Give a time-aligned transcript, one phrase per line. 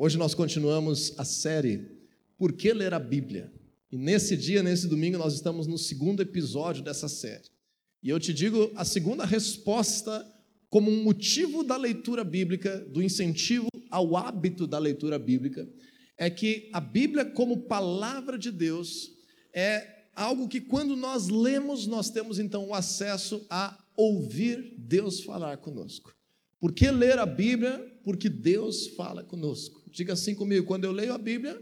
[0.00, 1.90] Hoje nós continuamos a série
[2.36, 3.52] Por que ler a Bíblia?
[3.90, 7.50] E nesse dia, nesse domingo, nós estamos no segundo episódio dessa série.
[8.00, 10.24] E eu te digo a segunda resposta
[10.70, 15.68] como um motivo da leitura bíblica, do incentivo ao hábito da leitura bíblica,
[16.16, 19.10] é que a Bíblia, como palavra de Deus,
[19.52, 25.56] é algo que quando nós lemos, nós temos então o acesso a ouvir Deus falar
[25.56, 26.14] conosco.
[26.60, 27.78] Por que ler a Bíblia?
[28.04, 29.77] Porque Deus fala conosco.
[29.92, 31.60] Diga assim comigo: quando eu leio a Bíblia,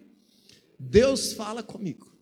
[0.78, 2.14] Deus fala comigo.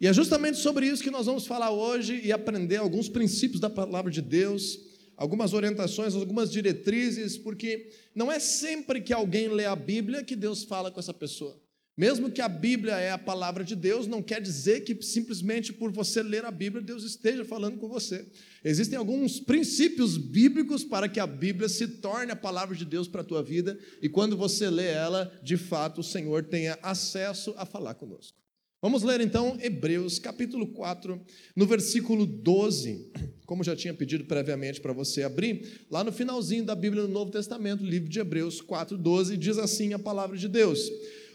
[0.00, 3.70] E é justamente sobre isso que nós vamos falar hoje e aprender alguns princípios da
[3.70, 4.80] palavra de Deus,
[5.16, 10.64] algumas orientações, algumas diretrizes, porque não é sempre que alguém lê a Bíblia que Deus
[10.64, 11.56] fala com essa pessoa.
[11.96, 15.92] Mesmo que a Bíblia é a palavra de Deus, não quer dizer que simplesmente por
[15.92, 18.26] você ler a Bíblia, Deus esteja falando com você.
[18.64, 23.22] Existem alguns princípios bíblicos para que a Bíblia se torne a palavra de Deus para
[23.22, 27.66] a tua vida, e quando você lê ela, de fato o Senhor tenha acesso a
[27.66, 28.38] falar conosco.
[28.80, 31.20] Vamos ler então Hebreus capítulo 4,
[31.54, 33.12] no versículo 12.
[33.46, 37.30] Como já tinha pedido previamente para você abrir, lá no finalzinho da Bíblia no Novo
[37.30, 40.90] Testamento, livro de Hebreus 4, 12, diz assim a palavra de Deus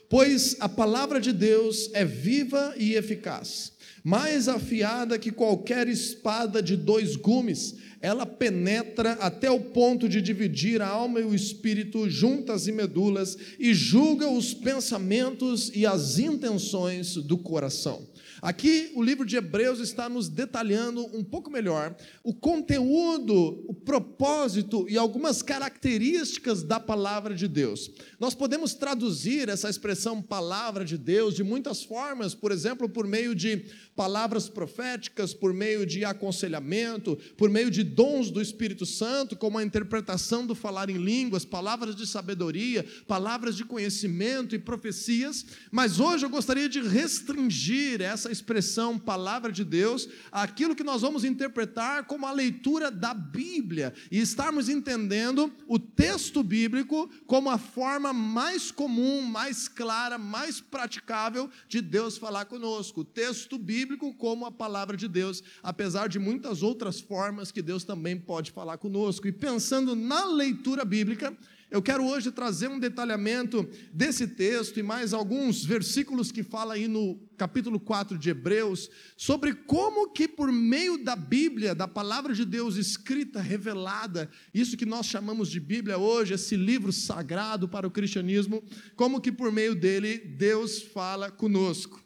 [0.10, 6.78] Pois a palavra de Deus é viva e eficaz, mais afiada que qualquer espada de
[6.78, 12.68] dois gumes, ela penetra até o ponto de dividir a alma e o espírito, juntas
[12.68, 18.08] e medulas, e julga os pensamentos e as intenções do coração.
[18.42, 24.86] Aqui o livro de Hebreus está nos detalhando um pouco melhor o conteúdo, o propósito
[24.90, 27.92] e algumas características da palavra de Deus.
[28.20, 33.34] Nós podemos traduzir essa expressão palavra de Deus de muitas formas, por exemplo, por meio
[33.34, 33.66] de
[33.96, 39.64] palavras proféticas, por meio de aconselhamento, por meio de dons do Espírito Santo, como a
[39.64, 46.26] interpretação do falar em línguas, palavras de sabedoria, palavras de conhecimento e profecias, mas hoje
[46.26, 52.26] eu gostaria de restringir essa expressão palavra de Deus àquilo que nós vamos interpretar como
[52.26, 59.22] a leitura da Bíblia e estarmos entendendo o texto bíblico como a forma mais comum,
[59.22, 63.02] mais clara, mais praticável de Deus falar conosco.
[63.02, 67.84] O texto bíblico como a palavra de Deus, apesar de muitas outras formas que Deus
[67.84, 69.28] também pode falar conosco.
[69.28, 71.36] E pensando na leitura bíblica,
[71.70, 76.88] eu quero hoje trazer um detalhamento desse texto e mais alguns versículos que fala aí
[76.88, 82.46] no capítulo 4 de Hebreus, sobre como que por meio da Bíblia, da palavra de
[82.46, 87.92] Deus escrita, revelada, isso que nós chamamos de Bíblia hoje, esse livro sagrado para o
[87.92, 88.64] cristianismo,
[88.96, 92.02] como que por meio dele Deus fala conosco.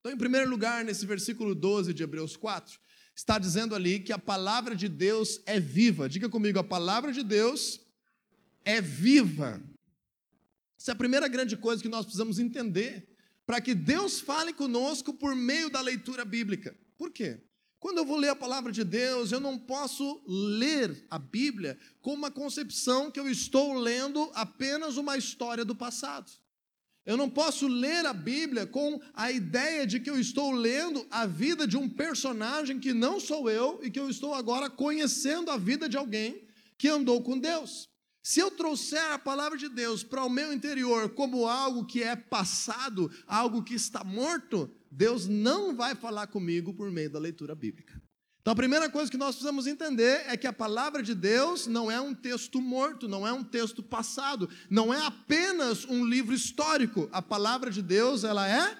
[0.00, 2.80] Então, em primeiro lugar, nesse versículo 12 de Hebreus 4,
[3.14, 6.08] está dizendo ali que a palavra de Deus é viva.
[6.08, 7.80] Diga comigo, a palavra de Deus
[8.64, 9.62] é viva.
[10.78, 13.08] Essa é a primeira grande coisa que nós precisamos entender
[13.46, 16.76] para que Deus fale conosco por meio da leitura bíblica.
[16.96, 17.40] Por quê?
[17.78, 22.14] Quando eu vou ler a palavra de Deus, eu não posso ler a Bíblia com
[22.14, 26.30] uma concepção que eu estou lendo apenas uma história do passado.
[27.04, 31.26] Eu não posso ler a Bíblia com a ideia de que eu estou lendo a
[31.26, 35.56] vida de um personagem que não sou eu e que eu estou agora conhecendo a
[35.56, 36.46] vida de alguém
[36.78, 37.91] que andou com Deus.
[38.22, 42.14] Se eu trouxer a palavra de Deus para o meu interior como algo que é
[42.14, 48.00] passado, algo que está morto, Deus não vai falar comigo por meio da leitura bíblica.
[48.40, 51.90] Então, a primeira coisa que nós precisamos entender é que a palavra de Deus não
[51.90, 57.08] é um texto morto, não é um texto passado, não é apenas um livro histórico.
[57.12, 58.76] A palavra de Deus, ela é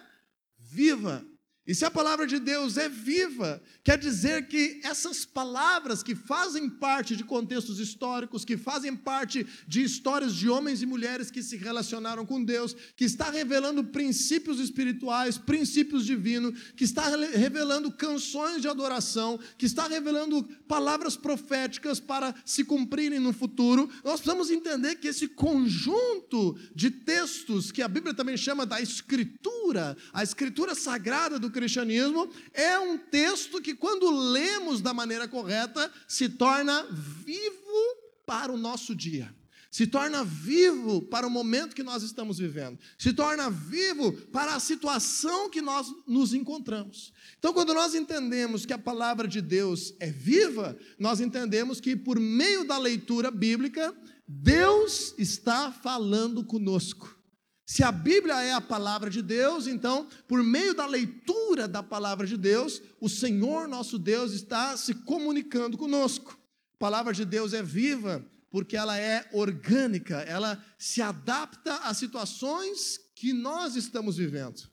[0.58, 1.24] viva.
[1.64, 6.68] E se a palavra de Deus é viva, quer dizer que essas palavras que fazem
[6.68, 11.56] parte de contextos históricos, que fazem parte de histórias de homens e mulheres que se
[11.56, 18.66] relacionaram com Deus, que está revelando princípios espirituais, princípios divinos, que está revelando canções de
[18.66, 25.06] adoração, que está revelando palavras proféticas para se cumprirem no futuro, nós precisamos entender que
[25.06, 31.51] esse conjunto de textos, que a Bíblia também chama da Escritura, a Escritura sagrada do
[31.52, 37.96] cristianismo, é um texto que, quando lemos da maneira correta, se torna vivo
[38.26, 39.32] para o nosso dia
[39.72, 44.60] se torna vivo para o momento que nós estamos vivendo, se torna vivo para a
[44.60, 47.10] situação que nós nos encontramos.
[47.38, 52.20] Então, quando nós entendemos que a palavra de Deus é viva, nós entendemos que por
[52.20, 53.96] meio da leitura bíblica,
[54.28, 57.18] Deus está falando conosco.
[57.64, 62.26] Se a Bíblia é a palavra de Deus, então, por meio da leitura da palavra
[62.26, 66.38] de Deus, o Senhor nosso Deus está se comunicando conosco.
[66.74, 73.00] A palavra de Deus é viva, porque ela é orgânica, ela se adapta às situações
[73.14, 74.68] que nós estamos vivendo.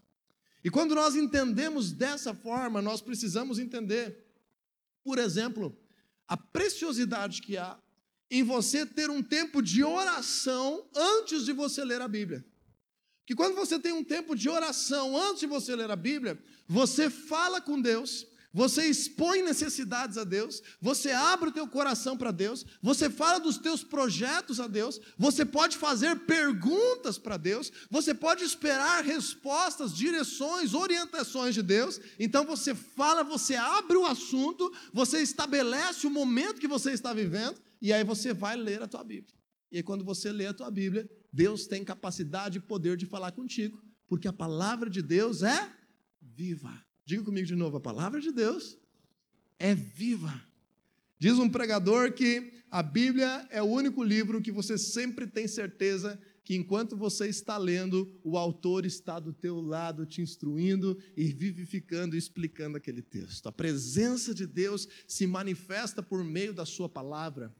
[0.64, 4.26] E quando nós entendemos dessa forma, nós precisamos entender,
[5.04, 5.78] por exemplo,
[6.28, 7.80] a preciosidade que há
[8.30, 12.46] em você ter um tempo de oração antes de você ler a Bíblia.
[13.30, 16.36] Que quando você tem um tempo de oração antes de você ler a Bíblia,
[16.68, 22.32] você fala com Deus, você expõe necessidades a Deus, você abre o teu coração para
[22.32, 28.16] Deus, você fala dos teus projetos a Deus, você pode fazer perguntas para Deus, você
[28.16, 32.02] pode esperar respostas, direções, orientações de Deus.
[32.18, 37.62] Então você fala, você abre o assunto, você estabelece o momento que você está vivendo
[37.80, 39.38] e aí você vai ler a tua Bíblia.
[39.72, 43.32] E aí, quando você lê a tua Bíblia, Deus tem capacidade e poder de falar
[43.32, 45.72] contigo, porque a palavra de Deus é
[46.22, 46.74] viva.
[47.06, 48.78] Diga comigo de novo: a palavra de Deus
[49.58, 50.42] é viva.
[51.20, 56.20] Diz um pregador que a Bíblia é o único livro que você sempre tem certeza
[56.50, 62.16] que enquanto você está lendo, o autor está do teu lado te instruindo e vivificando
[62.16, 63.48] e explicando aquele texto.
[63.48, 67.54] A presença de Deus se manifesta por meio da sua palavra.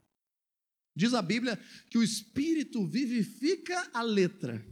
[0.94, 1.58] Diz a Bíblia
[1.88, 4.64] que o Espírito vivifica a letra.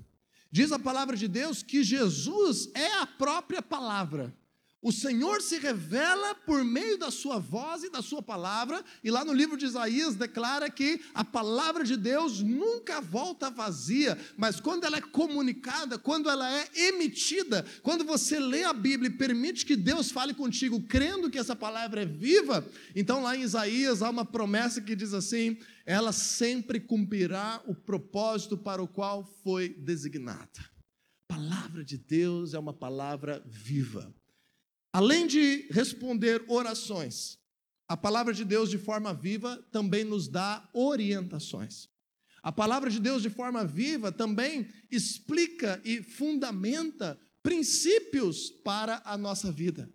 [0.50, 4.34] Diz a palavra de Deus que Jesus é a própria palavra.
[4.80, 9.24] O Senhor se revela por meio da sua voz e da sua palavra, e lá
[9.24, 14.84] no livro de Isaías declara que a palavra de Deus nunca volta vazia, mas quando
[14.84, 19.74] ela é comunicada, quando ela é emitida, quando você lê a Bíblia e permite que
[19.74, 22.64] Deus fale contigo, crendo que essa palavra é viva,
[22.94, 28.56] então lá em Isaías há uma promessa que diz assim: ela sempre cumprirá o propósito
[28.56, 30.70] para o qual foi designada.
[31.26, 34.14] Palavra de Deus é uma palavra viva.
[34.98, 37.38] Além de responder orações,
[37.86, 41.88] a palavra de Deus de forma viva também nos dá orientações.
[42.42, 49.52] A palavra de Deus de forma viva também explica e fundamenta princípios para a nossa
[49.52, 49.88] vida.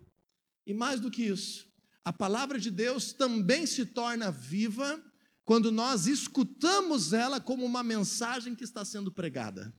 [0.66, 1.68] E mais do que isso,
[2.02, 5.04] a palavra de Deus também se torna viva
[5.44, 9.70] quando nós escutamos ela como uma mensagem que está sendo pregada.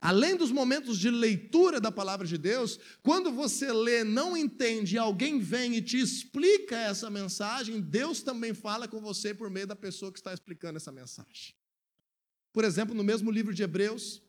[0.00, 5.38] Além dos momentos de leitura da palavra de Deus, quando você lê, não entende, alguém
[5.38, 10.12] vem e te explica essa mensagem, Deus também fala com você por meio da pessoa
[10.12, 11.54] que está explicando essa mensagem.
[12.52, 14.22] Por exemplo, no mesmo livro de Hebreus,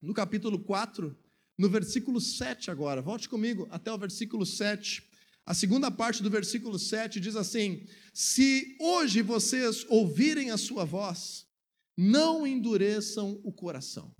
[0.00, 1.16] no capítulo 4,
[1.58, 5.02] no versículo 7 agora, volte comigo até o versículo 7.
[5.44, 11.46] A segunda parte do versículo 7 diz assim: Se hoje vocês ouvirem a sua voz,
[11.96, 14.14] não endureçam o coração.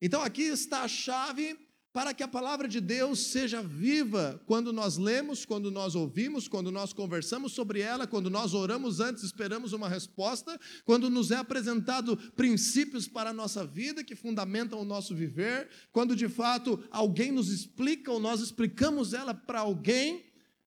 [0.00, 1.58] Então aqui está a chave
[1.92, 6.70] para que a palavra de Deus seja viva quando nós lemos, quando nós ouvimos, quando
[6.70, 12.16] nós conversamos sobre ela, quando nós oramos antes, esperamos uma resposta, quando nos é apresentado
[12.36, 17.50] princípios para a nossa vida que fundamentam o nosso viver, quando de fato alguém nos
[17.50, 20.26] explica ou nós explicamos ela para alguém,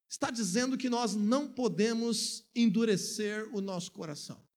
[0.10, 4.51] está dizendo que nós não podemos endurecer o nosso coração.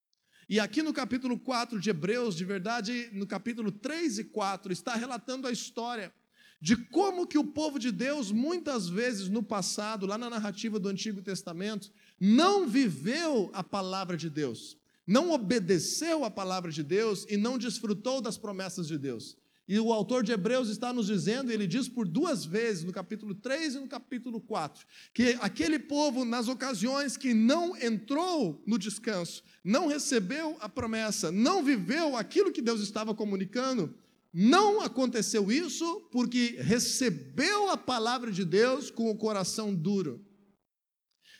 [0.48, 4.94] E aqui no capítulo 4 de Hebreus, de verdade, no capítulo 3 e 4, está
[4.94, 6.12] relatando a história
[6.60, 10.88] de como que o povo de Deus, muitas vezes no passado, lá na narrativa do
[10.88, 14.76] Antigo Testamento, não viveu a palavra de Deus,
[15.06, 19.36] não obedeceu a palavra de Deus e não desfrutou das promessas de Deus.
[19.66, 23.34] E o autor de Hebreus está nos dizendo, ele diz por duas vezes, no capítulo
[23.34, 29.42] 3 e no capítulo 4, que aquele povo, nas ocasiões que não entrou no descanso,
[29.64, 33.94] não recebeu a promessa, não viveu aquilo que Deus estava comunicando,
[34.30, 40.22] não aconteceu isso porque recebeu a palavra de Deus com o coração duro.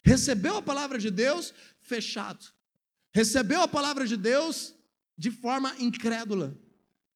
[0.02, 1.52] Recebeu a palavra de Deus
[1.82, 2.46] fechado.
[3.12, 4.74] Recebeu a palavra de Deus
[5.18, 6.58] de forma incrédula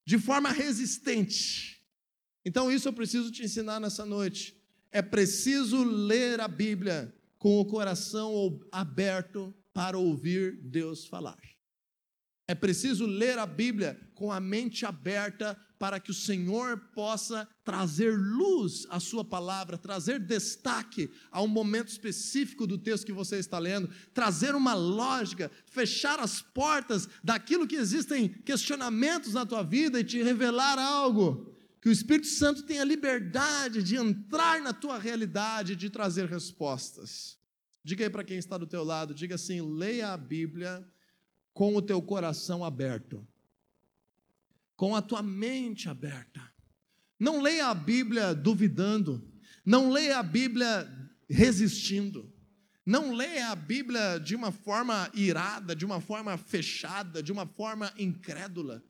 [0.08, 1.84] de forma resistente.
[2.42, 4.56] Então, isso eu preciso te ensinar nessa noite.
[4.90, 11.36] É preciso ler a Bíblia com o coração aberto para ouvir Deus falar.
[12.50, 18.18] É preciso ler a Bíblia com a mente aberta para que o Senhor possa trazer
[18.18, 23.58] luz à sua palavra, trazer destaque a um momento específico do texto que você está
[23.58, 30.04] lendo, trazer uma lógica, fechar as portas daquilo que existem questionamentos na tua vida e
[30.04, 31.54] te revelar algo.
[31.82, 37.38] Que o Espírito Santo tenha liberdade de entrar na tua realidade e de trazer respostas.
[37.84, 40.84] Diga aí para quem está do teu lado, diga assim: leia a Bíblia
[41.58, 43.26] com o teu coração aberto,
[44.76, 46.40] com a tua mente aberta.
[47.18, 49.28] Não leia a Bíblia duvidando,
[49.66, 50.88] não leia a Bíblia
[51.28, 52.32] resistindo,
[52.86, 57.92] Não leia a Bíblia de uma forma irada, de uma forma fechada, de uma forma
[57.98, 58.82] incrédula.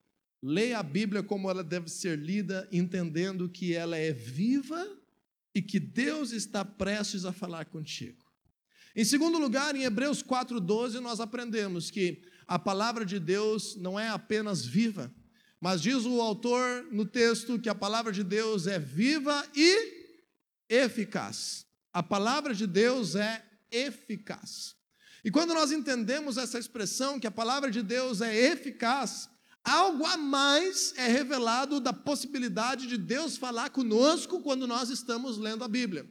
[0.43, 4.87] Leia a Bíblia como ela deve ser lida, entendendo que ela é viva
[5.55, 8.25] e que Deus está prestes a falar contigo.
[8.95, 14.09] Em segundo lugar, em Hebreus 4,12, nós aprendemos que a palavra de Deus não é
[14.09, 15.15] apenas viva,
[15.61, 20.09] mas diz o autor no texto que a palavra de Deus é viva e
[20.67, 21.67] eficaz.
[21.93, 24.75] A palavra de Deus é eficaz.
[25.23, 29.29] E quando nós entendemos essa expressão, que a palavra de Deus é eficaz,
[29.63, 35.65] algo a mais é revelado da possibilidade de Deus falar conosco quando nós estamos lendo
[35.65, 36.09] a Bíblia.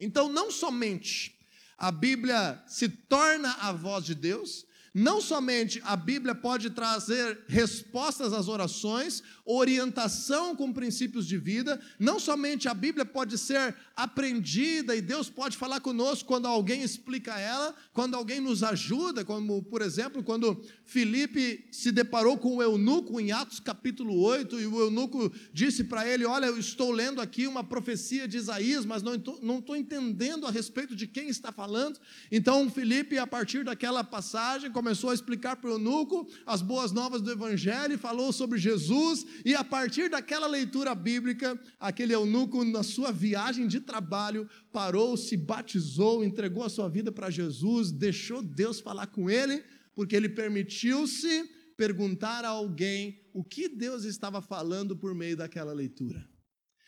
[0.00, 1.38] Então, não somente
[1.78, 8.32] a Bíblia se torna a voz de Deus, não somente a Bíblia pode trazer respostas
[8.32, 15.02] às orações, orientação com princípios de vida, não somente a Bíblia pode ser aprendida e
[15.02, 20.22] Deus pode falar conosco quando alguém explica ela, quando alguém nos ajuda, como por exemplo,
[20.22, 25.82] quando Filipe se deparou com o eunuco em Atos capítulo 8 e o eunuco disse
[25.84, 29.58] para ele: Olha, eu estou lendo aqui uma profecia de Isaías, mas não estou, não
[29.58, 31.98] estou entendendo a respeito de quem está falando.
[32.30, 37.22] Então Filipe, a partir daquela passagem, começou a explicar para o eunuco as boas novas
[37.22, 43.10] do Evangelho, falou sobre Jesus, e a partir daquela leitura bíblica, aquele eunuco, na sua
[43.10, 49.06] viagem de trabalho, parou, se batizou, entregou a sua vida para Jesus, deixou Deus falar
[49.06, 49.64] com ele,
[49.94, 51.48] porque ele permitiu-se
[51.78, 56.28] perguntar a alguém o que Deus estava falando por meio daquela leitura.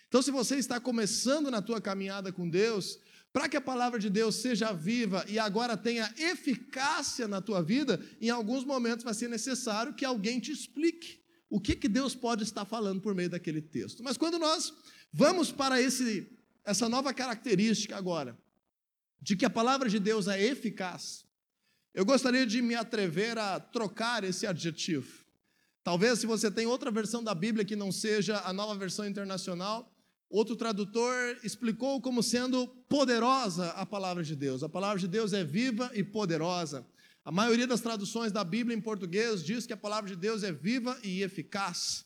[0.06, 2.98] Então, se você está começando na tua caminhada com Deus,
[3.36, 8.00] para que a palavra de Deus seja viva e agora tenha eficácia na tua vida,
[8.18, 12.44] em alguns momentos vai ser necessário que alguém te explique o que, que Deus pode
[12.44, 14.02] estar falando por meio daquele texto.
[14.02, 14.72] Mas quando nós
[15.12, 16.26] vamos para esse
[16.64, 18.38] essa nova característica agora,
[19.20, 21.22] de que a palavra de Deus é eficaz,
[21.92, 25.26] eu gostaria de me atrever a trocar esse adjetivo.
[25.84, 29.94] Talvez, se você tem outra versão da Bíblia que não seja a nova versão internacional,
[30.28, 34.62] outro tradutor explicou como sendo poderosa a palavra de Deus.
[34.62, 36.86] A palavra de Deus é viva e poderosa.
[37.24, 40.52] A maioria das traduções da Bíblia em português diz que a palavra de Deus é
[40.52, 42.04] viva e eficaz.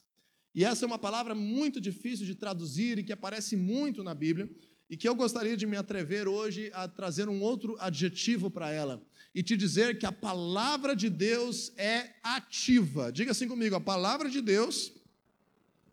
[0.54, 4.50] E essa é uma palavra muito difícil de traduzir e que aparece muito na Bíblia,
[4.88, 9.00] e que eu gostaria de me atrever hoje a trazer um outro adjetivo para ela
[9.34, 13.12] e te dizer que a palavra de Deus é ativa.
[13.12, 14.92] Diga assim comigo: a palavra de Deus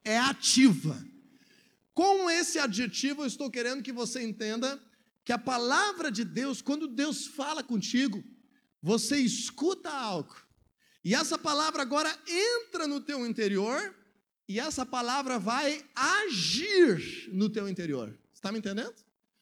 [0.03, 0.97] é ativa.
[1.97, 4.79] Com esse adjetivo, eu estou querendo que você entenda
[5.25, 8.23] que a palavra de Deus, quando Deus fala contigo,
[8.83, 10.35] você escuta algo,
[11.03, 13.95] e essa palavra agora entra no teu interior
[14.47, 18.15] e essa palavra vai agir no teu interior.
[18.31, 18.93] Está me entendendo?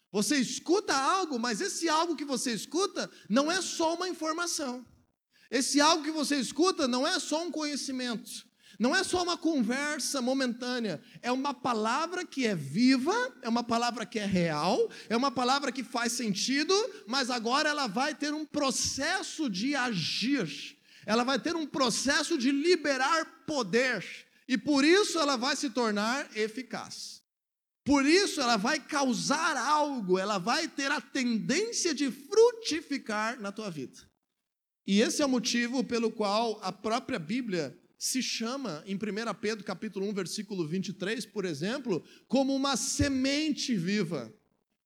[0.09, 4.85] Você escuta algo, mas esse algo que você escuta não é só uma informação.
[5.51, 8.47] Esse algo que você escuta não é só um conhecimento.
[8.79, 14.05] Não é só uma conversa momentânea, é uma palavra que é viva, é uma palavra
[14.05, 16.73] que é real, é uma palavra que faz sentido,
[17.07, 22.51] mas agora ela vai ter um processo de agir, ela vai ter um processo de
[22.51, 24.03] liberar poder,
[24.47, 27.23] e por isso ela vai se tornar eficaz.
[27.85, 33.69] Por isso ela vai causar algo, ela vai ter a tendência de frutificar na tua
[33.69, 33.99] vida.
[34.87, 38.99] E esse é o motivo pelo qual a própria Bíblia se chama em 1
[39.39, 44.33] Pedro capítulo 1, versículo 23, por exemplo, como uma semente viva.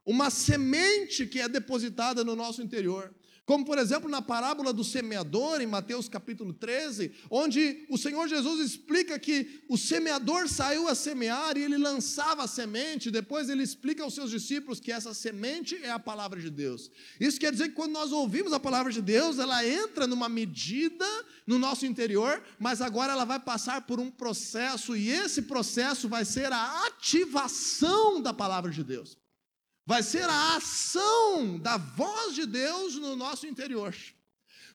[0.06, 3.14] Uma semente que é depositada no nosso interior.
[3.46, 8.60] Como, por exemplo, na parábola do semeador, em Mateus capítulo 13, onde o Senhor Jesus
[8.60, 14.04] explica que o semeador saiu a semear e ele lançava a semente, depois ele explica
[14.04, 16.92] aos seus discípulos que essa semente é a palavra de Deus.
[17.20, 21.06] Isso quer dizer que quando nós ouvimos a palavra de Deus, ela entra numa medida
[21.46, 26.24] no nosso interior, mas agora ela vai passar por um processo, e esse processo vai
[26.24, 29.19] ser a ativação da palavra de Deus
[29.90, 33.96] vai ser a ação da voz de Deus no nosso interior.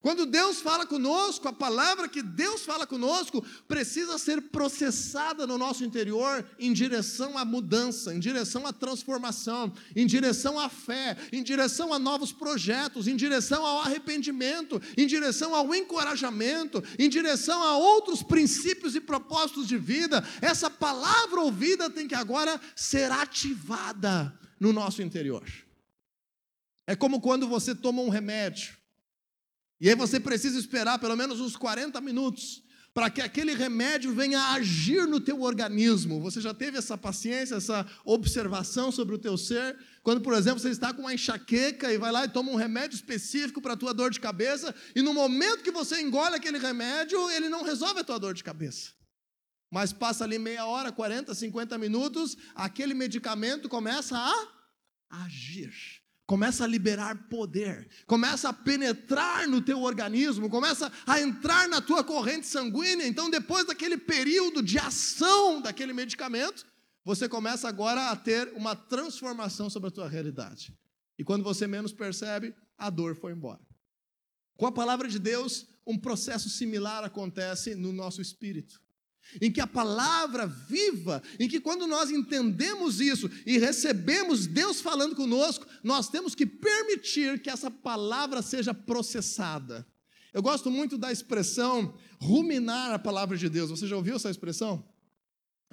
[0.01, 5.85] Quando Deus fala conosco, a palavra que Deus fala conosco precisa ser processada no nosso
[5.85, 11.93] interior em direção à mudança, em direção à transformação, em direção à fé, em direção
[11.93, 18.21] a novos projetos, em direção ao arrependimento, em direção ao encorajamento, em direção a outros
[18.21, 20.27] princípios e propósitos de vida.
[20.43, 25.45] Essa palavra ouvida tem que agora ser ativada no nosso interior.
[26.87, 28.77] É como quando você toma um remédio,
[29.81, 32.63] e aí você precisa esperar pelo menos uns 40 minutos
[32.95, 36.21] para que aquele remédio venha agir no teu organismo.
[36.21, 39.77] Você já teve essa paciência, essa observação sobre o teu ser?
[40.01, 42.95] Quando, por exemplo, você está com uma enxaqueca e vai lá e toma um remédio
[42.95, 47.29] específico para a tua dor de cabeça, e no momento que você engole aquele remédio,
[47.33, 48.93] ele não resolve a tua dor de cabeça.
[49.73, 54.54] Mas passa ali meia hora, 40, 50 minutos, aquele medicamento começa a
[55.09, 55.73] agir
[56.27, 62.03] começa a liberar poder, começa a penetrar no teu organismo, começa a entrar na tua
[62.03, 63.07] corrente sanguínea.
[63.07, 66.67] Então, depois daquele período de ação daquele medicamento,
[67.05, 70.75] você começa agora a ter uma transformação sobre a tua realidade.
[71.19, 73.61] E quando você menos percebe, a dor foi embora.
[74.57, 78.81] Com a palavra de Deus, um processo similar acontece no nosso espírito
[79.41, 85.17] em que a palavra viva, em que quando nós entendemos isso e recebemos Deus falando
[85.17, 89.87] conosco, nós temos que permitir que essa palavra seja processada.
[90.33, 93.71] Eu gosto muito da expressão ruminar a palavra de Deus.
[93.71, 94.85] Você já ouviu essa expressão?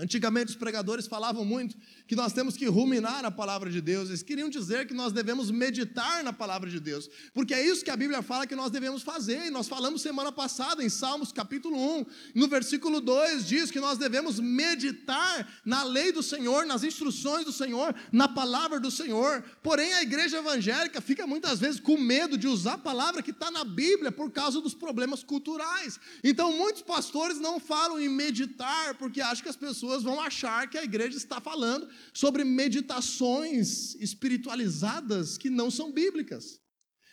[0.02, 1.78] Antigamente os pregadores falavam muito
[2.08, 4.10] que nós temos que ruminar a palavra de Deus.
[4.10, 7.92] Eles queriam dizer que nós devemos meditar na palavra de Deus, porque é isso que
[7.92, 9.46] a Bíblia fala que nós devemos fazer.
[9.46, 14.00] E nós falamos semana passada em Salmos capítulo 1, no versículo 2 diz que nós
[14.00, 19.44] devemos meditar na lei do Senhor, nas instruções do Senhor, na palavra do Senhor.
[19.62, 23.52] Porém, a igreja evangélica fica muitas vezes com medo de usar a palavra que está
[23.52, 26.00] na Bíblia por causa dos problemas culturais.
[26.24, 30.70] Então, muitos pastores não falam em meditar porque acham que as pessoas pessoas vão achar
[30.70, 36.62] que a igreja está falando sobre meditações espiritualizadas que não são bíblicas.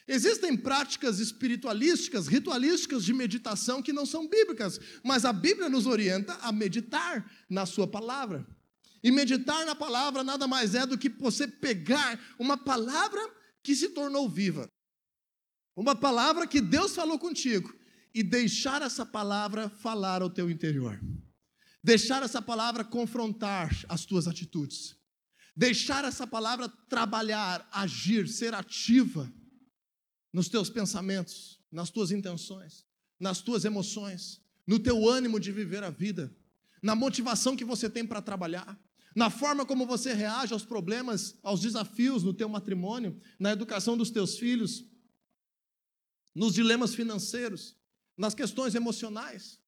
[0.06, 6.34] Existem práticas espiritualísticas, ritualísticas de meditação que não são bíblicas, mas a Bíblia nos orienta
[6.34, 8.46] a meditar na Sua palavra.
[9.02, 13.20] E meditar na palavra nada mais é do que você pegar uma palavra
[13.62, 14.68] que se tornou viva,
[15.76, 17.74] uma palavra que Deus falou contigo,
[18.14, 20.98] e deixar essa palavra falar ao teu interior.
[21.82, 24.96] Deixar essa palavra confrontar as tuas atitudes.
[25.56, 29.32] Deixar essa palavra trabalhar, agir, ser ativa
[30.32, 32.86] nos teus pensamentos, nas tuas intenções,
[33.18, 36.34] nas tuas emoções, no teu ânimo de viver a vida,
[36.82, 38.78] na motivação que você tem para trabalhar,
[39.16, 44.10] na forma como você reage aos problemas, aos desafios no teu matrimônio, na educação dos
[44.10, 44.84] teus filhos,
[46.34, 47.74] nos dilemas financeiros,
[48.16, 49.58] nas questões emocionais.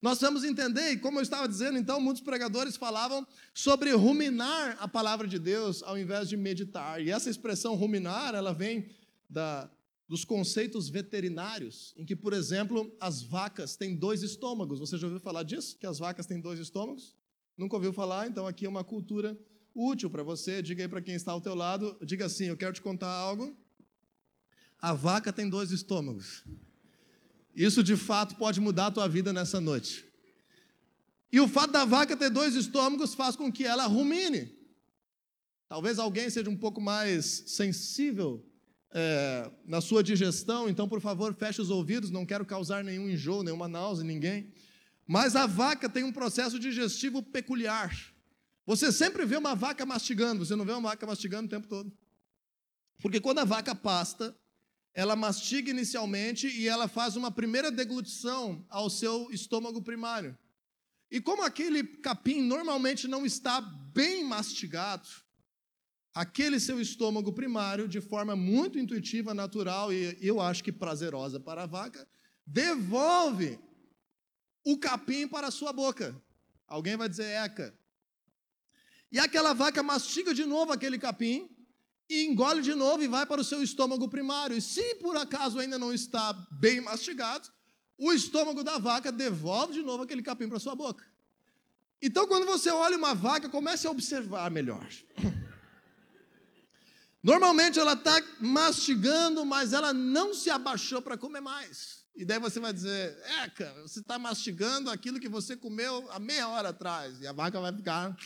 [0.00, 4.86] Nós vamos entender, e como eu estava dizendo, então, muitos pregadores falavam sobre ruminar a
[4.86, 7.02] palavra de Deus ao invés de meditar.
[7.02, 8.88] E essa expressão ruminar, ela vem
[9.28, 9.68] da,
[10.08, 14.78] dos conceitos veterinários, em que, por exemplo, as vacas têm dois estômagos.
[14.78, 15.76] Você já ouviu falar disso?
[15.78, 17.16] Que as vacas têm dois estômagos?
[17.56, 18.28] Nunca ouviu falar?
[18.28, 19.36] Então, aqui é uma cultura
[19.74, 20.62] útil para você.
[20.62, 23.56] Diga aí para quem está ao teu lado, diga assim: eu quero te contar algo.
[24.80, 26.44] A vaca tem dois estômagos.
[27.58, 30.06] Isso de fato pode mudar a tua vida nessa noite.
[31.32, 34.56] E o fato da vaca ter dois estômagos faz com que ela rumine.
[35.68, 38.46] Talvez alguém seja um pouco mais sensível
[38.92, 43.42] é, na sua digestão, então, por favor, feche os ouvidos, não quero causar nenhum enjoo,
[43.42, 44.52] nenhuma náusea ninguém.
[45.04, 47.92] Mas a vaca tem um processo digestivo peculiar.
[48.66, 51.92] Você sempre vê uma vaca mastigando, você não vê uma vaca mastigando o tempo todo.
[53.02, 54.32] Porque quando a vaca pasta,
[54.98, 60.36] ela mastiga inicialmente e ela faz uma primeira deglutição ao seu estômago primário.
[61.08, 65.08] E como aquele capim normalmente não está bem mastigado,
[66.12, 71.62] aquele seu estômago primário, de forma muito intuitiva, natural e eu acho que prazerosa para
[71.62, 72.04] a vaca,
[72.44, 73.56] devolve
[74.64, 76.20] o capim para a sua boca.
[76.66, 77.72] Alguém vai dizer eca.
[79.12, 81.48] E aquela vaca mastiga de novo aquele capim
[82.08, 84.56] e engole de novo e vai para o seu estômago primário.
[84.56, 87.48] E se por acaso ainda não está bem mastigado,
[87.98, 91.04] o estômago da vaca devolve de novo aquele capim para sua boca.
[92.00, 94.88] Então, quando você olha uma vaca, comece a observar melhor.
[97.22, 102.04] Normalmente ela está mastigando, mas ela não se abaixou para comer mais.
[102.14, 106.48] E daí você vai dizer, Eca, você está mastigando aquilo que você comeu há meia
[106.48, 107.20] hora atrás.
[107.20, 108.16] E a vaca vai ficar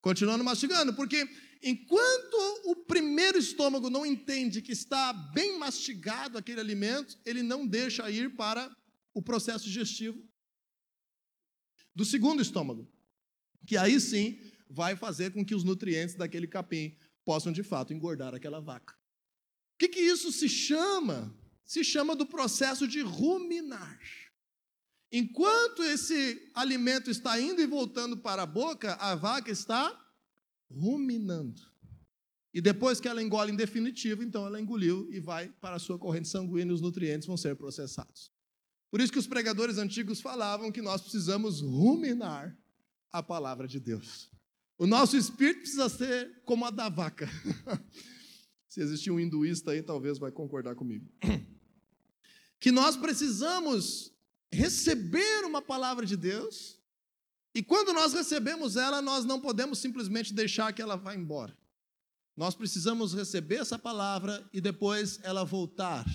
[0.00, 1.28] continuando mastigando, porque
[1.62, 8.08] Enquanto o primeiro estômago não entende que está bem mastigado aquele alimento, ele não deixa
[8.10, 8.74] ir para
[9.12, 10.22] o processo digestivo
[11.94, 12.88] do segundo estômago,
[13.66, 14.40] que aí sim
[14.70, 18.94] vai fazer com que os nutrientes daquele capim possam de fato engordar aquela vaca.
[19.74, 21.36] O que, que isso se chama?
[21.64, 24.00] Se chama do processo de ruminar.
[25.10, 30.07] Enquanto esse alimento está indo e voltando para a boca, a vaca está
[30.70, 31.60] ruminando.
[32.52, 35.98] E depois que ela engole em definitivo, então ela engoliu e vai para a sua
[35.98, 38.32] corrente sanguínea e os nutrientes vão ser processados.
[38.90, 42.56] Por isso que os pregadores antigos falavam que nós precisamos ruminar
[43.12, 44.30] a palavra de Deus.
[44.78, 47.28] O nosso espírito precisa ser como a da vaca.
[48.68, 51.06] Se existir um hinduísta aí, talvez vai concordar comigo.
[52.60, 54.12] Que nós precisamos
[54.50, 56.77] receber uma palavra de Deus,
[57.54, 61.56] e quando nós recebemos ela, nós não podemos simplesmente deixar que ela vá embora.
[62.36, 66.06] Nós precisamos receber essa palavra e depois ela voltar.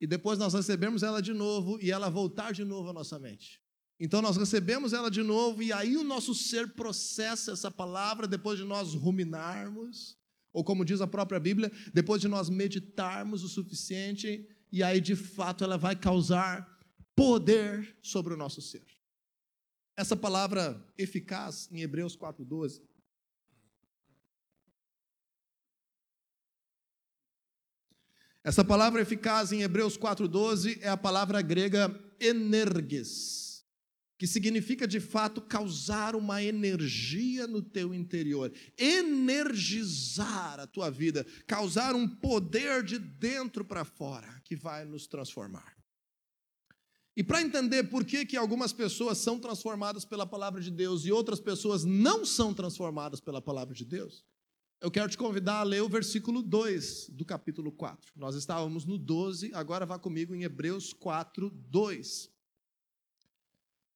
[0.00, 3.60] E depois nós recebemos ela de novo e ela voltar de novo à nossa mente.
[3.98, 8.58] Então nós recebemos ela de novo e aí o nosso ser processa essa palavra depois
[8.58, 10.18] de nós ruminarmos,
[10.52, 15.14] ou como diz a própria Bíblia, depois de nós meditarmos o suficiente, e aí de
[15.14, 16.66] fato ela vai causar
[17.14, 18.95] poder sobre o nosso ser.
[19.96, 22.82] Essa palavra eficaz em Hebreus 4:12
[28.46, 33.64] Essa palavra eficaz em Hebreus 4:12 é a palavra grega energes,
[34.16, 41.96] que significa de fato causar uma energia no teu interior, energizar a tua vida, causar
[41.96, 45.75] um poder de dentro para fora que vai nos transformar.
[47.16, 51.10] E para entender por que, que algumas pessoas são transformadas pela palavra de Deus e
[51.10, 54.22] outras pessoas não são transformadas pela palavra de Deus,
[54.82, 58.12] eu quero te convidar a ler o versículo 2 do capítulo 4.
[58.14, 62.30] Nós estávamos no 12, agora vá comigo em Hebreus 4, 2.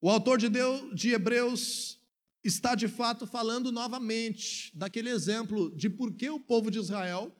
[0.00, 2.00] O autor de, Deus, de Hebreus
[2.42, 7.36] está de fato falando novamente daquele exemplo de por que o povo de Israel,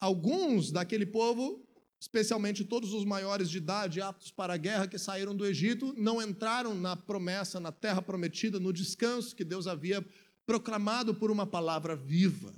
[0.00, 1.62] alguns daquele povo,
[2.00, 6.22] especialmente todos os maiores de idade aptos para a guerra que saíram do Egito, não
[6.22, 10.04] entraram na promessa, na terra prometida, no descanso que Deus havia
[10.46, 12.54] proclamado por uma palavra viva.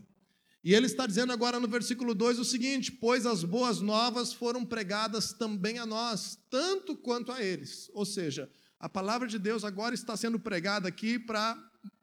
[0.62, 4.64] E ele está dizendo agora no versículo 2 o seguinte: Pois as boas novas foram
[4.64, 7.90] pregadas também a nós, tanto quanto a eles.
[7.92, 11.59] Ou seja, a palavra de Deus agora está sendo pregada aqui para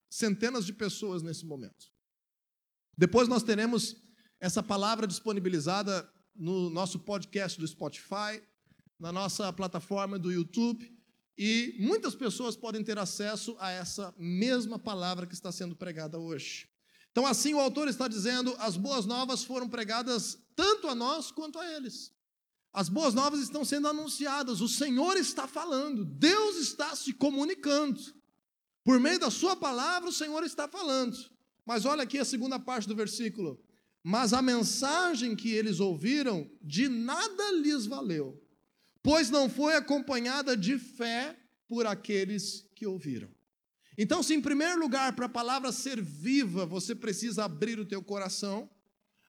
[0.10, 1.88] centenas de pessoas nesse momento.
[2.98, 3.96] Depois nós teremos
[4.42, 8.42] essa palavra disponibilizada no nosso podcast do Spotify,
[8.98, 10.90] na nossa plataforma do YouTube,
[11.38, 16.68] e muitas pessoas podem ter acesso a essa mesma palavra que está sendo pregada hoje.
[17.12, 21.60] Então, assim, o autor está dizendo: as boas novas foram pregadas tanto a nós quanto
[21.60, 22.14] a eles.
[22.72, 28.00] As boas novas estão sendo anunciadas, o Senhor está falando, Deus está se comunicando.
[28.84, 31.18] Por meio da Sua palavra, o Senhor está falando.
[31.66, 33.60] Mas olha aqui a segunda parte do versículo.
[34.04, 38.42] Mas a mensagem que eles ouviram de nada lhes valeu,
[39.04, 43.30] pois não foi acompanhada de fé por aqueles que ouviram.
[43.98, 48.02] Então, se em primeiro lugar, para a palavra ser viva, você precisa abrir o teu
[48.02, 48.70] coração,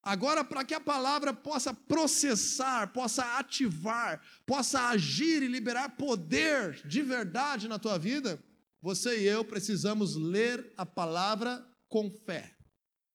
[0.01, 7.03] agora para que a palavra possa processar, possa ativar, possa agir e liberar poder de
[7.03, 8.41] verdade na tua vida,
[8.81, 12.57] você e eu precisamos ler a palavra com fé.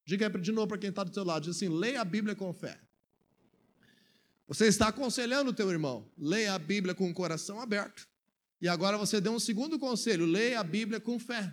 [0.05, 2.53] Diga de novo para quem está do teu lado, diz assim: leia a Bíblia com
[2.53, 2.79] fé.
[4.47, 8.07] Você está aconselhando o teu irmão, leia a Bíblia com o coração aberto.
[8.61, 11.51] E agora você deu um segundo conselho: leia a Bíblia com fé.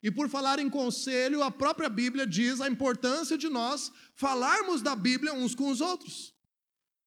[0.00, 4.96] E por falar em conselho, a própria Bíblia diz a importância de nós falarmos da
[4.96, 6.31] Bíblia uns com os outros.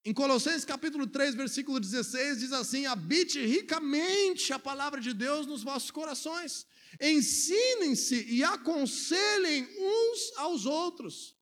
[0.06, 5.64] Em Colossenses capítulo 3, versículo 16, diz assim: Habite ricamente a palavra de Deus nos
[5.64, 6.68] vossos corações
[7.02, 11.36] Ensinem-se e aconselhem uns aos outros,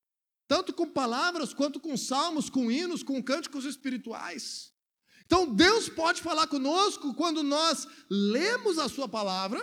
[0.48, 4.72] tanto com palavras quanto com salmos, com hinos, com cânticos espirituais.
[5.26, 9.62] Então Deus pode falar conosco quando nós lemos a Sua palavra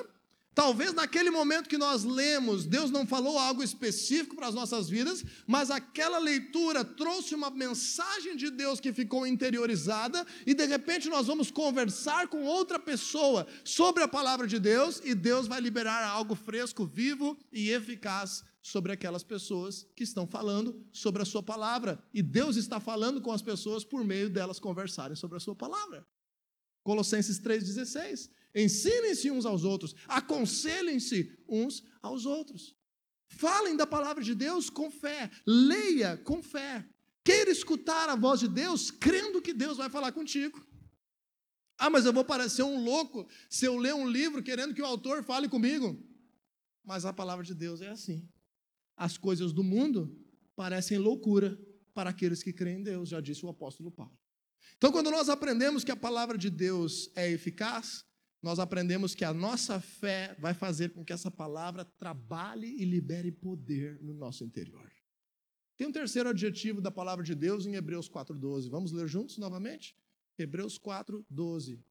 [0.61, 5.25] Talvez naquele momento que nós lemos, Deus não falou algo específico para as nossas vidas,
[5.46, 11.29] mas aquela leitura trouxe uma mensagem de Deus que ficou interiorizada, e de repente nós
[11.29, 16.35] vamos conversar com outra pessoa sobre a palavra de Deus, e Deus vai liberar algo
[16.35, 21.99] fresco, vivo e eficaz sobre aquelas pessoas que estão falando sobre a sua palavra.
[22.12, 26.07] E Deus está falando com as pessoas por meio delas conversarem sobre a sua palavra.
[26.83, 28.29] Colossenses 3,16.
[28.54, 32.76] Ensinem-se uns aos outros, aconselhem-se uns aos outros.
[33.28, 36.84] Falem da palavra de Deus com fé, leia com fé.
[37.24, 40.66] Queira escutar a voz de Deus, crendo que Deus vai falar contigo.
[41.78, 44.86] Ah, mas eu vou parecer um louco se eu ler um livro querendo que o
[44.86, 45.98] autor fale comigo.
[46.84, 48.28] Mas a palavra de Deus é assim.
[48.96, 50.14] As coisas do mundo
[50.56, 51.58] parecem loucura
[51.94, 54.18] para aqueles que creem em Deus, já disse o apóstolo Paulo.
[54.76, 58.04] Então, quando nós aprendemos que a palavra de Deus é eficaz,
[58.42, 63.31] nós aprendemos que a nossa fé vai fazer com que essa palavra trabalhe e libere
[63.31, 64.90] poder no nosso interior.
[65.76, 68.68] Tem um terceiro adjetivo da palavra de Deus em Hebreus 4:12.
[68.68, 69.96] Vamos ler juntos novamente?
[70.38, 71.83] Hebreus 4:12.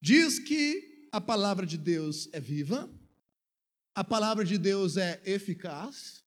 [0.00, 2.92] Diz que a palavra de Deus é viva,
[3.94, 6.24] a palavra de Deus é eficaz,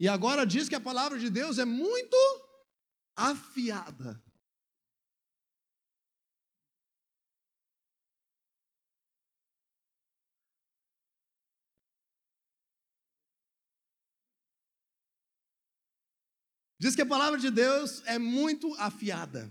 [0.00, 2.16] e agora diz que a palavra de Deus é muito
[3.16, 4.23] afiada.
[16.84, 19.50] Diz que a palavra de Deus é muito afiada.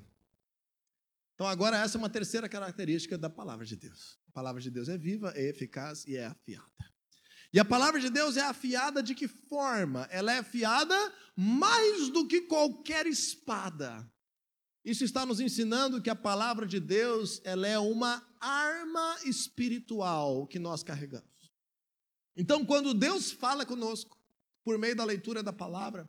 [1.34, 4.20] Então, agora, essa é uma terceira característica da palavra de Deus.
[4.28, 6.70] A palavra de Deus é viva, é eficaz e é afiada.
[7.52, 10.08] E a palavra de Deus é afiada de que forma?
[10.12, 10.96] Ela é afiada
[11.36, 14.08] mais do que qualquer espada.
[14.86, 20.60] Isso está nos ensinando que a palavra de Deus ela é uma arma espiritual que
[20.60, 21.52] nós carregamos.
[22.38, 24.22] Então, quando Deus fala conosco,
[24.64, 26.08] por meio da leitura da palavra,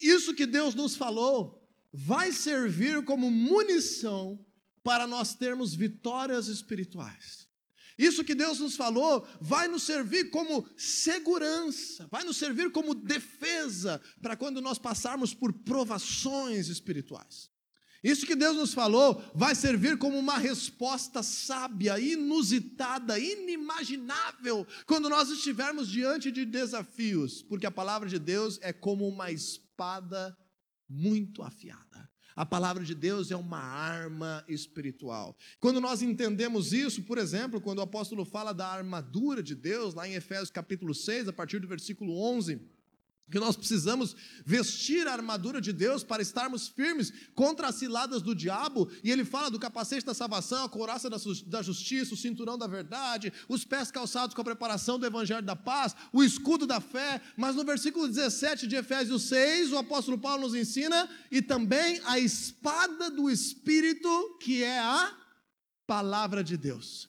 [0.00, 1.58] isso que Deus nos falou
[1.92, 4.38] vai servir como munição
[4.82, 7.48] para nós termos vitórias espirituais.
[7.98, 14.00] Isso que Deus nos falou vai nos servir como segurança, vai nos servir como defesa
[14.22, 17.50] para quando nós passarmos por provações espirituais.
[18.02, 25.28] Isso que Deus nos falou vai servir como uma resposta sábia, inusitada, inimaginável, quando nós
[25.30, 29.67] estivermos diante de desafios, porque a palavra de Deus é como uma espada
[30.88, 32.08] muito afiada.
[32.34, 35.36] A palavra de Deus é uma arma espiritual.
[35.58, 40.06] Quando nós entendemos isso, por exemplo, quando o apóstolo fala da armadura de Deus, lá
[40.06, 42.60] em Efésios capítulo 6, a partir do versículo 11,
[43.30, 48.34] que nós precisamos vestir a armadura de Deus para estarmos firmes contra as ciladas do
[48.34, 52.66] diabo, e ele fala do capacete da salvação, a couraça da justiça, o cinturão da
[52.66, 57.20] verdade, os pés calçados com a preparação do evangelho da paz, o escudo da fé,
[57.36, 62.18] mas no versículo 17 de Efésios 6, o apóstolo Paulo nos ensina, e também a
[62.18, 65.14] espada do Espírito, que é a
[65.86, 67.08] palavra de Deus.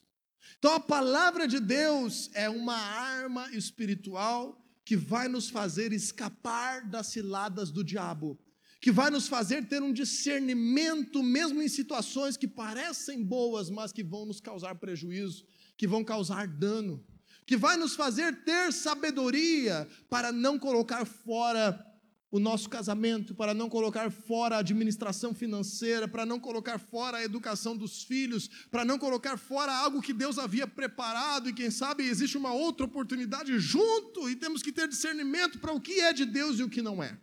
[0.58, 4.58] Então a palavra de Deus é uma arma espiritual
[4.89, 8.39] que vai nos fazer escapar das ciladas do diabo,
[8.82, 14.04] que vai nos fazer ter um discernimento, mesmo em situações que parecem boas, mas que
[14.04, 15.45] vão nos causar prejuízo,
[15.78, 17.06] que vão causar dano,
[17.45, 21.86] que vai nos fazer ter sabedoria para não colocar fora
[22.31, 27.23] o nosso casamento, para não colocar fora a administração financeira, para não colocar fora a
[27.23, 32.03] educação dos filhos, para não colocar fora algo que Deus havia preparado e quem sabe
[32.03, 36.25] existe uma outra oportunidade junto e temos que ter discernimento para o que é de
[36.25, 37.17] Deus e o que não é.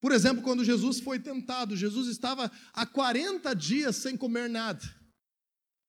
[0.00, 4.82] Por exemplo, quando Jesus foi tentado, Jesus estava há 40 dias sem comer nada.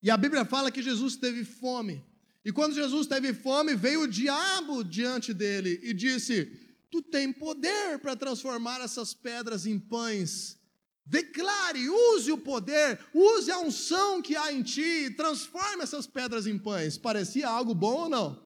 [0.03, 2.03] E a Bíblia fala que Jesus teve fome.
[2.43, 6.51] E quando Jesus teve fome, veio o diabo diante dele e disse:
[6.91, 10.60] Tu tem poder para transformar essas pedras em pães.
[11.06, 16.60] Declare, use o poder, use a unção que há em ti, transforme essas pedras em
[16.60, 16.97] pães.
[16.97, 18.43] Parecia algo bom ou não?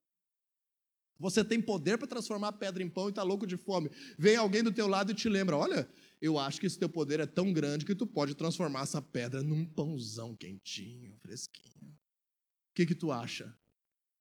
[1.20, 3.90] Você tem poder para transformar pedra em pão e está louco de fome.
[4.18, 5.90] Vem alguém do teu lado e te lembra: olha,
[6.22, 9.42] eu acho que esse teu poder é tão grande que tu pode transformar essa pedra
[9.42, 11.92] num pãozão quentinho, fresquinho.
[11.92, 13.56] O que, que tu acha?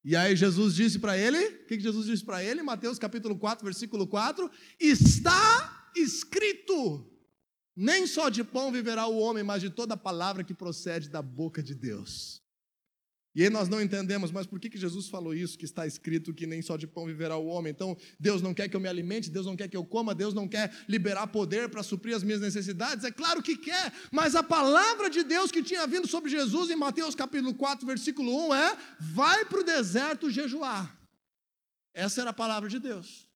[0.05, 2.62] E aí Jesus disse para ele, o que Jesus disse para ele?
[2.62, 7.11] Mateus capítulo 4, versículo 4, está escrito,
[7.75, 11.62] nem só de pão viverá o homem, mas de toda palavra que procede da boca
[11.62, 12.44] de Deus.
[13.35, 16.33] E aí nós não entendemos, mas por que, que Jesus falou isso, que está escrito
[16.33, 17.73] que nem só de pão viverá o homem?
[17.73, 20.33] Então, Deus não quer que eu me alimente, Deus não quer que eu coma, Deus
[20.33, 23.05] não quer liberar poder para suprir as minhas necessidades?
[23.05, 26.77] É claro que quer, mas a palavra de Deus que tinha vindo sobre Jesus em
[26.77, 30.97] Mateus capítulo 4, versículo 1 é: vai para o deserto jejuar.
[31.92, 33.29] Essa era a palavra de Deus.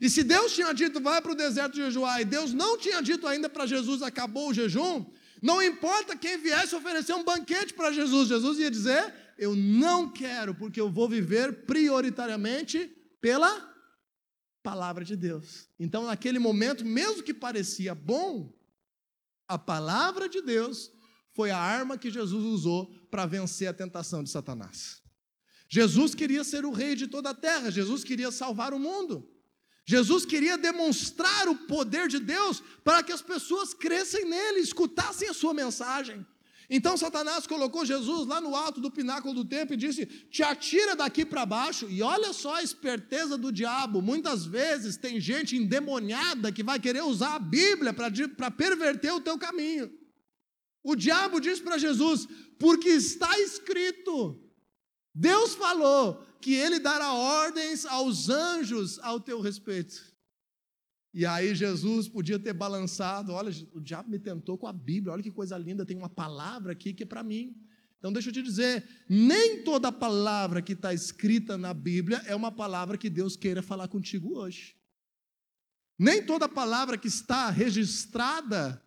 [0.00, 3.26] E se Deus tinha dito, vai para o deserto jejuar, e Deus não tinha dito
[3.26, 5.06] ainda para Jesus, acabou o jejum,
[5.44, 10.54] não importa quem viesse oferecer um banquete para Jesus, Jesus ia dizer: Eu não quero,
[10.54, 13.70] porque eu vou viver prioritariamente pela
[14.62, 15.68] palavra de Deus.
[15.78, 18.58] Então, naquele momento, mesmo que parecia bom,
[19.46, 20.90] a palavra de Deus
[21.34, 25.02] foi a arma que Jesus usou para vencer a tentação de Satanás.
[25.68, 29.30] Jesus queria ser o rei de toda a terra, Jesus queria salvar o mundo.
[29.86, 35.34] Jesus queria demonstrar o poder de Deus para que as pessoas crescem nele, escutassem a
[35.34, 36.26] sua mensagem.
[36.70, 40.96] Então Satanás colocou Jesus lá no alto do pináculo do templo e disse: Te atira
[40.96, 41.86] daqui para baixo.
[41.90, 44.00] E olha só a esperteza do diabo.
[44.00, 49.38] Muitas vezes tem gente endemoniada que vai querer usar a Bíblia para perverter o teu
[49.38, 49.92] caminho.
[50.82, 52.26] O diabo disse para Jesus:
[52.58, 54.40] Porque está escrito.
[55.14, 60.14] Deus falou que ele dará ordens aos anjos ao teu respeito.
[61.14, 65.22] E aí Jesus podia ter balançado, olha, o diabo me tentou com a Bíblia, olha
[65.22, 67.56] que coisa linda, tem uma palavra aqui que é para mim.
[67.96, 72.52] Então, deixa eu te dizer: nem toda palavra que está escrita na Bíblia é uma
[72.52, 74.76] palavra que Deus queira falar contigo hoje.
[75.98, 78.84] Nem toda palavra que está registrada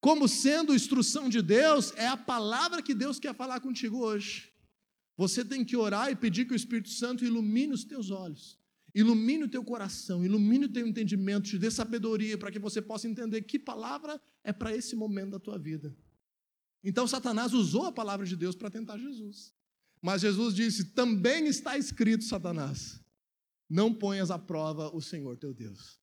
[0.00, 4.57] como sendo instrução de Deus é a palavra que Deus quer falar contigo hoje.
[5.18, 8.56] Você tem que orar e pedir que o Espírito Santo ilumine os teus olhos,
[8.94, 13.08] ilumine o teu coração, ilumine o teu entendimento, te dê sabedoria para que você possa
[13.08, 15.94] entender que palavra é para esse momento da tua vida.
[16.84, 19.52] Então Satanás usou a palavra de Deus para tentar Jesus.
[20.00, 23.00] Mas Jesus disse: também está escrito, Satanás,
[23.68, 25.98] não ponhas à prova o Senhor teu Deus.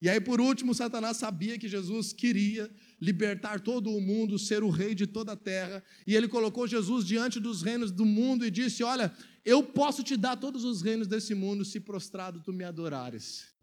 [0.00, 4.70] E aí, por último, Satanás sabia que Jesus queria libertar todo o mundo, ser o
[4.70, 8.50] rei de toda a terra, e ele colocou Jesus diante dos reinos do mundo e
[8.50, 12.64] disse: Olha, eu posso te dar todos os reinos desse mundo se prostrado tu me
[12.64, 13.54] adorares.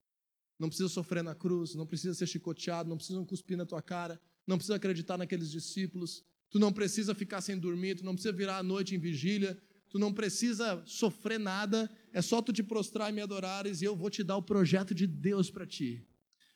[0.60, 4.22] Não precisa sofrer na cruz, não precisa ser chicoteado, não precisa cuspir na tua cara,
[4.48, 8.60] não precisa acreditar naqueles discípulos, tu não precisa ficar sem dormir, tu não precisa virar
[8.60, 9.58] a noite em vigília,
[9.90, 13.96] tu não precisa sofrer nada, é só tu te prostrar e me adorares e eu
[13.96, 16.08] vou te dar o projeto de Deus para ti.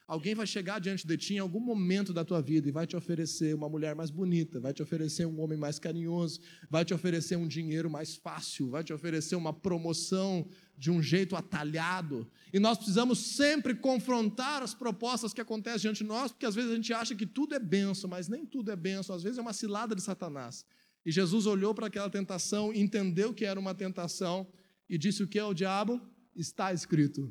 [0.07, 2.95] Alguém vai chegar diante de ti em algum momento da tua vida e vai te
[2.95, 6.39] oferecer uma mulher mais bonita, vai te oferecer um homem mais carinhoso,
[6.69, 11.35] vai te oferecer um dinheiro mais fácil, vai te oferecer uma promoção de um jeito
[11.35, 12.25] atalhado.
[12.53, 16.71] E nós precisamos sempre confrontar as propostas que acontecem diante de nós, porque às vezes
[16.71, 19.41] a gente acha que tudo é benção, mas nem tudo é benção, às vezes é
[19.41, 20.63] uma cilada de Satanás.
[21.05, 24.47] E Jesus olhou para aquela tentação, entendeu que era uma tentação
[24.89, 26.01] e disse: O que é o diabo?
[26.33, 27.29] Está escrito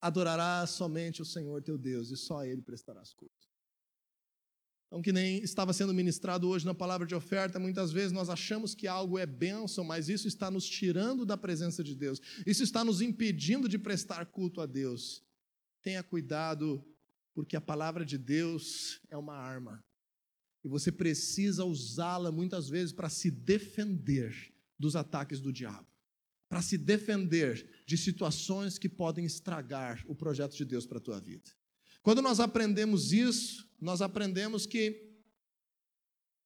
[0.00, 3.48] adorarás somente o Senhor teu Deus e só a Ele prestarás culto.
[4.86, 8.74] Então, que nem estava sendo ministrado hoje na palavra de oferta, muitas vezes nós achamos
[8.74, 12.82] que algo é bênção, mas isso está nos tirando da presença de Deus, isso está
[12.82, 15.22] nos impedindo de prestar culto a Deus.
[15.80, 16.84] Tenha cuidado,
[17.32, 19.84] porque a palavra de Deus é uma arma,
[20.64, 25.86] e você precisa usá-la muitas vezes para se defender dos ataques do diabo
[26.50, 31.20] para se defender de situações que podem estragar o projeto de Deus para a tua
[31.20, 31.48] vida.
[32.02, 35.08] Quando nós aprendemos isso, nós aprendemos que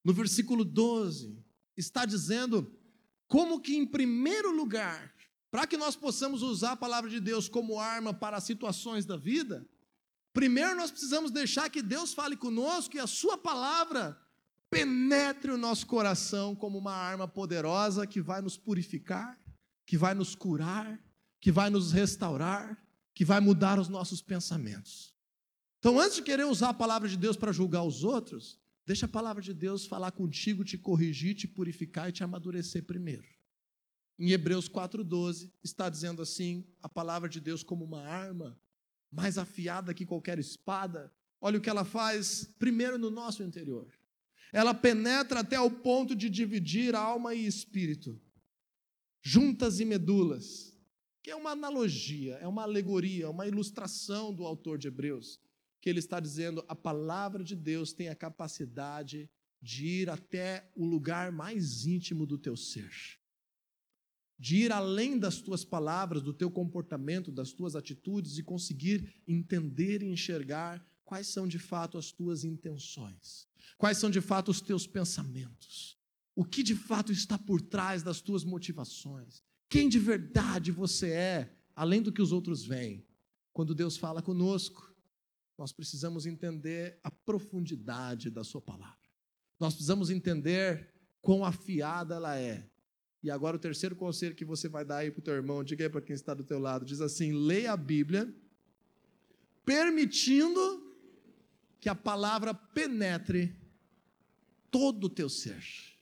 [0.05, 1.43] no versículo 12
[1.75, 2.71] está dizendo
[3.27, 5.15] como que em primeiro lugar,
[5.51, 9.17] para que nós possamos usar a palavra de Deus como arma para as situações da
[9.17, 9.67] vida,
[10.35, 14.21] primeiro nós precisamos deixar que Deus fale conosco e a sua palavra
[14.69, 19.43] penetre o nosso coração como uma arma poderosa que vai nos purificar,
[19.87, 20.99] que vai nos curar,
[21.41, 22.83] que vai nos restaurar,
[23.15, 25.15] que vai mudar os nossos pensamentos.
[25.79, 29.09] Então, antes de querer usar a palavra de Deus para julgar os outros, deixa a
[29.09, 33.27] palavra de Deus falar contigo, te corrigir, te purificar e te amadurecer primeiro.
[34.19, 38.59] Em Hebreus 4,12 está dizendo assim: a palavra de Deus como uma arma,
[39.11, 41.13] mais afiada que qualquer espada.
[41.41, 43.87] Olha o que ela faz primeiro no nosso interior.
[44.53, 48.19] Ela penetra até o ponto de dividir alma e espírito,
[49.25, 50.77] juntas e medulas,
[51.23, 55.41] que é uma analogia, é uma alegoria, uma ilustração do autor de Hebreus,
[55.81, 59.31] que ele está dizendo: a palavra de Deus tem a capacidade
[59.63, 62.93] de ir até o lugar mais íntimo do teu ser,
[64.39, 70.03] de ir além das tuas palavras, do teu comportamento, das tuas atitudes e conseguir entender
[70.03, 74.87] e enxergar quais são de fato as tuas intenções, quais são de fato os teus
[74.87, 75.97] pensamentos
[76.35, 81.57] o que de fato está por trás das tuas motivações, quem de verdade você é,
[81.75, 83.07] além do que os outros veem.
[83.53, 84.93] Quando Deus fala conosco,
[85.57, 88.99] nós precisamos entender a profundidade da Sua palavra.
[89.61, 90.93] Nós precisamos entender
[91.23, 92.69] quão afiada ela é.
[93.23, 95.85] E agora o terceiro conselho que você vai dar aí para o teu irmão, diga
[95.85, 98.35] aí para quem está do teu lado, diz assim: leia a Bíblia,
[99.65, 100.83] permitindo
[101.81, 103.57] que a palavra penetre
[104.71, 105.94] todo o teu ser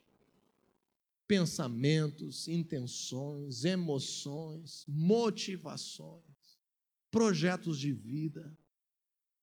[1.32, 6.60] pensamentos, intenções, emoções, motivações,
[7.10, 8.54] projetos de vida,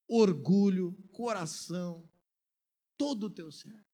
[0.06, 2.08] orgulho, coração,
[2.96, 3.84] todo o teu ser.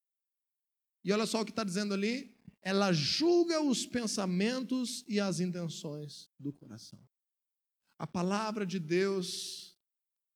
[1.03, 6.29] E olha só o que está dizendo ali: ela julga os pensamentos e as intenções
[6.39, 7.03] do coração.
[7.97, 9.75] A palavra de Deus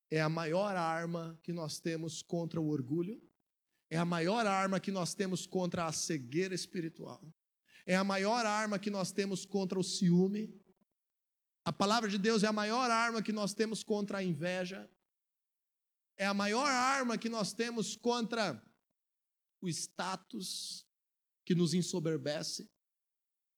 [0.09, 3.21] é a maior arma que nós temos contra o orgulho,
[3.87, 7.21] é a maior arma que nós temos contra a cegueira espiritual,
[7.85, 10.53] é a maior arma que nós temos contra o ciúme.
[11.63, 14.89] A palavra de Deus é a maior arma que nós temos contra a inveja.
[16.17, 18.61] É a maior arma que nós temos contra
[19.61, 20.85] o status
[21.45, 22.69] que nos ensoberbece.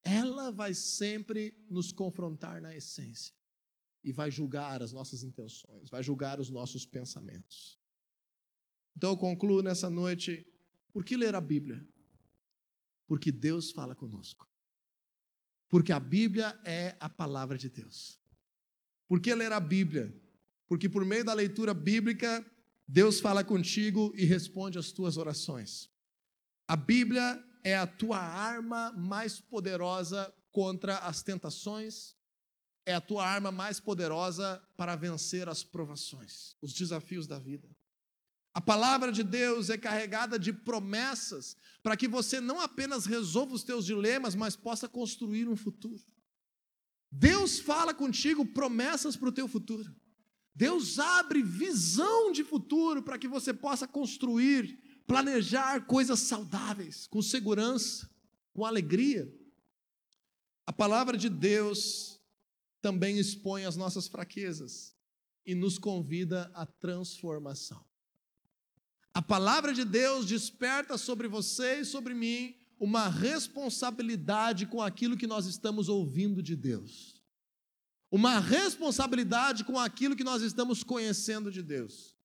[0.04, 3.34] Ela vai sempre nos confrontar na essência
[4.04, 7.80] e vai julgar as nossas intenções, vai julgar os nossos pensamentos.
[8.96, 10.46] Então eu concluo nessa noite:
[10.92, 11.86] por que ler a Bíblia?
[13.14, 14.50] Porque Deus fala conosco.
[15.70, 18.20] Porque a Bíblia é a palavra de Deus.
[19.08, 20.12] Por que ler a Bíblia?
[20.68, 22.44] Porque por meio da leitura bíblica,
[22.88, 25.92] Deus fala contigo e responde às tuas orações.
[26.68, 32.16] A Bíblia é a tua arma mais poderosa contra as tentações,
[32.84, 37.70] é a tua arma mais poderosa para vencer as provações, os desafios da vida.
[38.54, 43.64] A palavra de Deus é carregada de promessas para que você não apenas resolva os
[43.64, 46.04] teus dilemas, mas possa construir um futuro.
[47.12, 49.94] Deus fala contigo promessas para o teu futuro.
[50.56, 58.08] Deus abre visão de futuro para que você possa construir, planejar coisas saudáveis, com segurança,
[58.54, 59.34] com alegria.
[60.66, 62.20] A palavra de Deus
[62.82, 64.96] também expõe as nossas fraquezas
[65.44, 67.84] e nos convida à transformação.
[69.14, 75.28] A palavra de Deus desperta sobre você e sobre mim uma responsabilidade com aquilo que
[75.28, 77.22] nós estamos ouvindo de Deus.
[78.12, 82.16] Uma responsabilidade com aquilo que nós estamos conhecendo de Deus.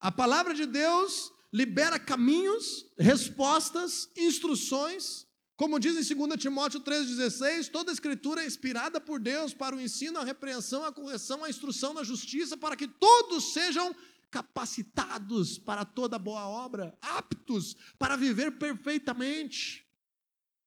[0.00, 5.26] A palavra de Deus libera caminhos, respostas, instruções.
[5.56, 10.18] Como diz em 2 Timóteo 3,16, toda escritura é inspirada por Deus para o ensino,
[10.18, 13.94] a repreensão, a correção, a instrução na justiça, para que todos sejam
[14.30, 19.86] capacitados para toda boa obra, aptos para viver perfeitamente.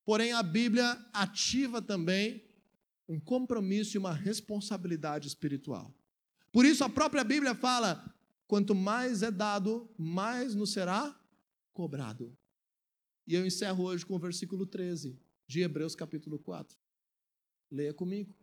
[0.05, 2.43] Porém, a Bíblia ativa também
[3.07, 5.93] um compromisso e uma responsabilidade espiritual.
[6.51, 8.16] Por isso, a própria Bíblia fala:
[8.47, 11.16] quanto mais é dado, mais nos será
[11.74, 12.36] cobrado.
[13.28, 16.76] E eu encerro hoje com o versículo 13 de Hebreus, capítulo 4.
[17.72, 18.36] Leia comigo,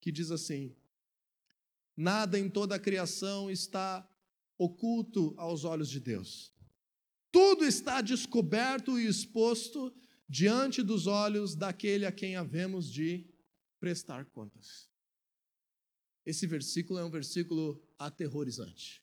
[0.00, 0.74] que diz assim:
[1.96, 4.06] Nada em toda a criação está
[4.58, 6.52] oculto aos olhos de Deus.
[7.30, 9.94] Tudo está descoberto e exposto
[10.28, 13.26] diante dos olhos daquele a quem havemos de
[13.78, 14.90] prestar contas.
[16.24, 19.02] Esse versículo é um versículo aterrorizante.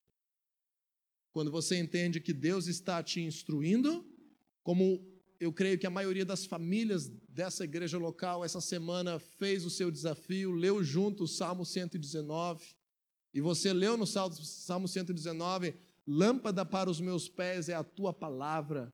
[1.32, 4.06] Quando você entende que Deus está te instruindo,
[4.62, 5.06] como
[5.40, 9.90] eu creio que a maioria das famílias dessa igreja local essa semana fez o seu
[9.90, 12.76] desafio, leu junto o Salmo 119,
[13.34, 15.74] e você leu no Salmo 119:
[16.06, 18.94] Lâmpada para os meus pés é a tua palavra,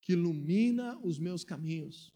[0.00, 2.12] que ilumina os meus caminhos.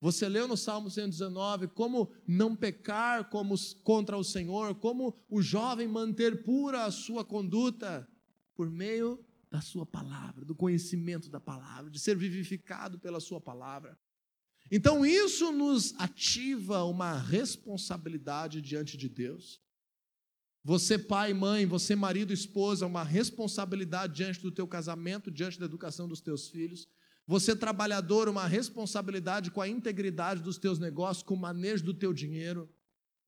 [0.00, 5.86] Você leu no Salmo 119 como não pecar como contra o Senhor, como o jovem
[5.86, 8.08] manter pura a sua conduta
[8.54, 13.98] por meio da sua palavra, do conhecimento da palavra, de ser vivificado pela sua palavra.
[14.70, 19.60] Então isso nos ativa uma responsabilidade diante de Deus.
[20.62, 26.06] Você, pai, mãe, você, marido, esposa, uma responsabilidade diante do teu casamento, diante da educação
[26.06, 26.86] dos teus filhos.
[27.26, 32.12] Você, trabalhador, uma responsabilidade com a integridade dos teus negócios, com o manejo do teu
[32.12, 32.68] dinheiro,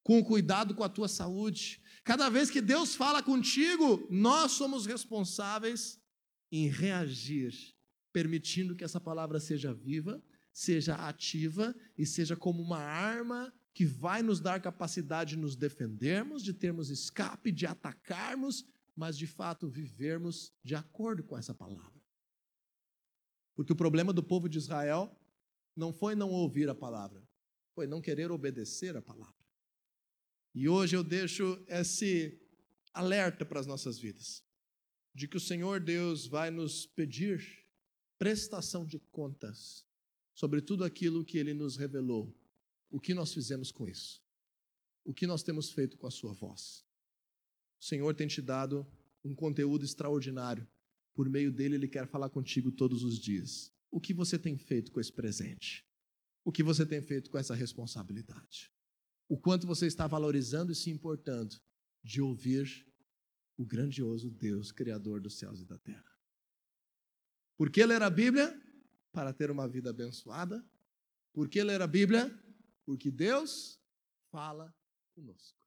[0.02, 1.80] com o cuidado com a tua saúde.
[2.04, 5.98] Cada vez que Deus fala contigo, nós somos responsáveis
[6.50, 7.54] em reagir,
[8.12, 10.22] permitindo que essa palavra seja viva,
[10.52, 16.42] seja ativa e seja como uma arma que vai nos dar capacidade de nos defendermos,
[16.42, 22.00] de termos escape, de atacarmos, mas de fato vivermos de acordo com essa palavra.
[23.54, 25.18] Porque o problema do povo de Israel
[25.74, 27.26] não foi não ouvir a palavra,
[27.74, 29.34] foi não querer obedecer a palavra.
[30.54, 32.38] E hoje eu deixo esse
[32.92, 34.44] alerta para as nossas vidas,
[35.14, 37.66] de que o Senhor Deus vai nos pedir
[38.18, 39.86] prestação de contas
[40.34, 42.36] sobre tudo aquilo que ele nos revelou
[42.92, 44.22] o que nós fizemos com isso?
[45.04, 46.84] O que nós temos feito com a sua voz?
[47.80, 48.86] O Senhor tem te dado
[49.24, 50.68] um conteúdo extraordinário.
[51.14, 53.72] Por meio dele, ele quer falar contigo todos os dias.
[53.90, 55.84] O que você tem feito com esse presente?
[56.44, 58.70] O que você tem feito com essa responsabilidade?
[59.28, 61.56] O quanto você está valorizando e se importando
[62.04, 62.86] de ouvir
[63.56, 66.12] o grandioso Deus, Criador dos céus e da terra.
[67.56, 68.60] Por que ler a Bíblia?
[69.12, 70.64] Para ter uma vida abençoada.
[71.32, 72.30] Por que ler a Bíblia?
[72.84, 73.80] Porque Deus
[74.30, 74.74] fala
[75.14, 75.61] conosco.